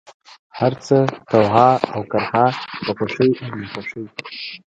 [0.59, 0.97] هرڅه،
[1.31, 2.45] طوعا اوكرها،
[2.83, 4.03] په خوښۍ او ناخوښۍ،